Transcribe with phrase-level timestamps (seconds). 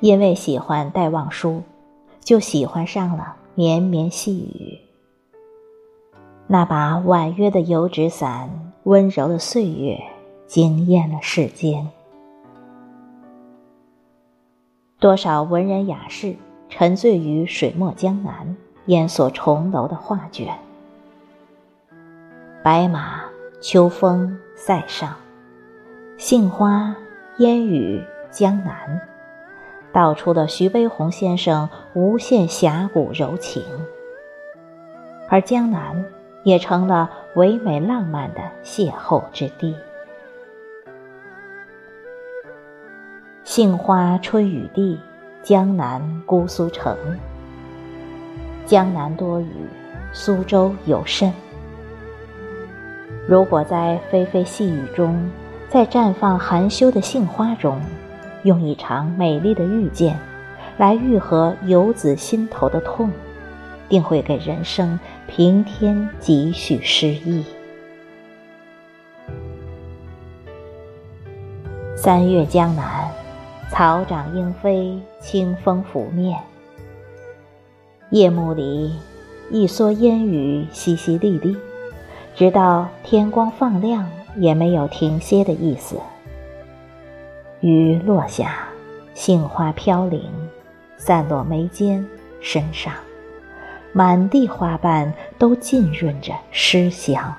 [0.00, 1.62] 因为喜欢戴望舒，
[2.20, 4.78] 就喜欢上了绵绵细雨。
[6.46, 9.98] 那把婉约的油纸伞，温柔的岁月，
[10.46, 11.88] 惊艳了世间。
[14.98, 16.36] 多少文人雅士
[16.68, 18.56] 沉醉于水墨江南、
[18.86, 20.56] 烟锁重楼的画卷。
[22.62, 23.22] 白马、
[23.60, 25.16] 秋风、塞上，
[26.16, 26.94] 杏花、
[27.38, 29.00] 烟雨、江南，
[29.92, 33.62] 道出了徐悲鸿先生无限侠骨柔情，
[35.28, 36.04] 而江南
[36.44, 39.76] 也成了唯美浪漫的邂逅之地。
[43.44, 44.98] 杏花春雨地，
[45.42, 46.96] 江南姑苏城。
[48.64, 49.52] 江南多雨，
[50.12, 51.30] 苏州有甚？
[53.28, 55.30] 如果在霏霏细雨中，
[55.68, 57.78] 在绽放含羞的杏花中，
[58.42, 60.18] 用一场美丽的遇见，
[60.76, 63.10] 来愈合游子心头的痛，
[63.88, 67.44] 定会给人生平添几许诗意。
[71.96, 73.08] 三月江南，
[73.70, 76.36] 草长莺飞，清风拂面。
[78.10, 78.92] 夜幕里，
[79.50, 81.56] 一蓑烟雨淅淅沥沥。
[82.34, 85.96] 直到天光放亮，也没有停歇的意思。
[87.62, 88.66] 雨落下，
[89.14, 90.28] 杏花飘零，
[90.96, 92.04] 散落眉间、
[92.40, 92.92] 身上，
[93.92, 97.32] 满地花瓣都浸润着诗香。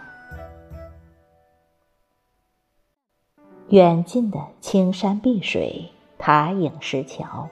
[3.67, 7.49] 远近的青山碧水、塔影石桥，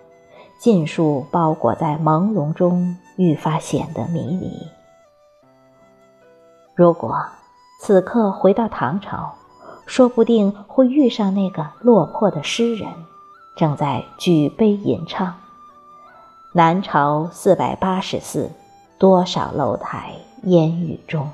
[0.57, 4.49] 尽数包裹在朦胧中，愈发显得迷离。
[6.73, 7.21] 如果
[7.81, 9.35] 此刻回到唐朝，
[9.91, 12.87] 说不定会遇上那个落魄的诗人，
[13.57, 15.35] 正在举杯吟唱
[16.55, 18.49] ：“南朝四百八十寺，
[18.97, 20.13] 多少楼台
[20.43, 21.29] 烟雨中。”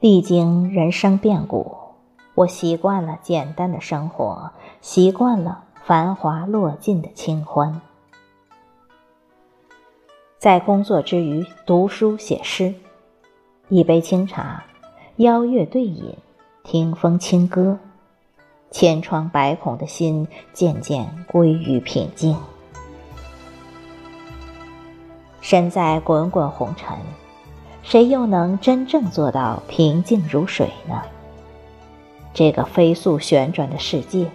[0.00, 1.74] 历经人生变故，
[2.34, 4.50] 我习惯了简单的生活，
[4.82, 7.80] 习惯了繁华落尽的清欢。
[10.38, 12.74] 在工作之余读书写诗，
[13.72, 14.64] 一杯清茶，
[15.18, 16.12] 邀月对饮，
[16.64, 17.78] 听风轻歌，
[18.72, 22.36] 千疮百孔的心渐渐归于平静。
[25.40, 26.98] 身在滚滚红尘，
[27.84, 31.02] 谁又能真正做到平静如水呢？
[32.34, 34.28] 这个飞速旋转的世界，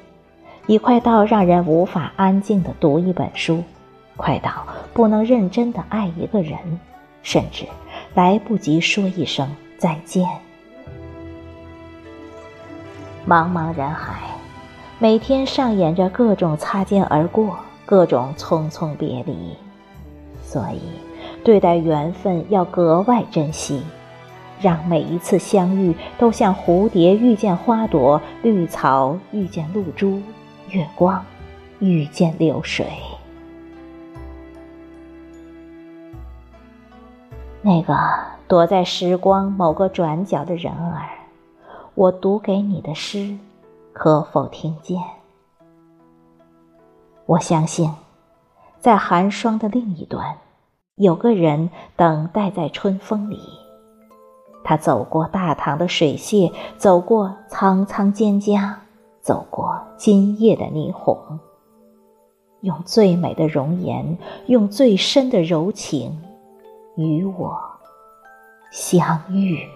[0.66, 3.62] 已快到让人无法安静的读一本书。
[4.16, 6.57] 快到不能认真的爱一个人，
[7.22, 7.66] 甚至
[8.16, 10.26] 来不及说一声再见。
[13.28, 14.30] 茫茫人海，
[15.00, 19.56] 每天上演着各种擦肩而过，各种匆匆别离。
[20.42, 20.80] 所以，
[21.44, 23.84] 对待缘分要格外珍惜，
[24.62, 30.22] 让每一次相遇都像蝴蝶遇见花朵，绿草遇见露珠，
[30.70, 31.25] 月光
[31.80, 32.86] 遇见流水。
[37.68, 37.98] 那个
[38.48, 41.09] 躲在时光某个转角的人儿，
[41.96, 43.36] 我读给你的诗，
[43.92, 45.02] 可否听见？
[47.25, 47.92] 我相信，
[48.80, 50.38] 在寒霜的另一端，
[50.98, 53.40] 有个人等待在春风里。
[54.64, 58.75] 他走过大唐的水榭，走过苍苍蒹葭，
[59.22, 61.18] 走过今夜的霓虹，
[62.62, 64.16] 用最美的容颜，
[64.46, 66.16] 用最深的柔情。
[66.95, 67.61] 与我
[68.72, 69.68] 相遇。